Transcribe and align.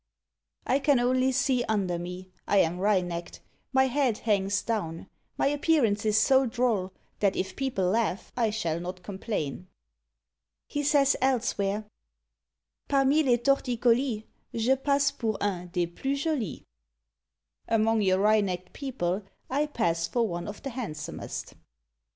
"I 0.65 0.79
can 0.79 0.99
only 0.99 1.31
see 1.31 1.63
under 1.65 1.99
me; 1.99 2.31
I 2.47 2.57
am 2.57 2.79
wry 2.79 3.01
necked; 3.01 3.39
my 3.71 3.85
head 3.85 4.17
hangs 4.17 4.63
down; 4.63 5.07
my 5.37 5.45
appearance 5.45 6.05
is 6.07 6.17
so 6.19 6.47
droll, 6.47 6.91
that 7.19 7.35
if 7.35 7.55
people 7.55 7.85
laugh, 7.85 8.31
I 8.35 8.49
shall 8.49 8.79
not 8.79 9.03
complain." 9.03 9.67
He 10.67 10.81
says 10.81 11.15
elsewhere, 11.21 11.85
Parmi 12.89 13.21
les 13.21 13.37
torticolis 13.37 14.23
Je 14.55 14.75
passe 14.75 15.11
pour 15.11 15.37
un 15.39 15.67
des 15.67 15.85
plus 15.85 16.15
jolis. 16.19 16.63
"Among 17.67 18.01
your 18.01 18.17
wry 18.21 18.41
necked 18.41 18.73
people 18.73 19.21
I 19.51 19.67
pass 19.67 20.07
for 20.07 20.27
one 20.27 20.47
of 20.47 20.63
the 20.63 20.71
handsomest." 20.71 21.53